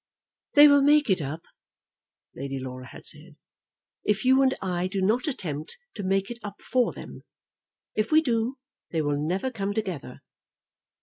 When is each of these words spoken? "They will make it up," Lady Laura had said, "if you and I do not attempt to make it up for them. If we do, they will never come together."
"They 0.55 0.67
will 0.67 0.81
make 0.81 1.11
it 1.11 1.21
up," 1.21 1.43
Lady 2.33 2.57
Laura 2.57 2.87
had 2.87 3.05
said, 3.05 3.35
"if 4.03 4.25
you 4.25 4.41
and 4.41 4.51
I 4.59 4.87
do 4.87 4.99
not 4.99 5.27
attempt 5.27 5.77
to 5.93 6.01
make 6.01 6.31
it 6.31 6.39
up 6.41 6.59
for 6.59 6.91
them. 6.91 7.21
If 7.93 8.11
we 8.11 8.23
do, 8.23 8.57
they 8.89 9.03
will 9.03 9.21
never 9.23 9.51
come 9.51 9.75
together." 9.75 10.21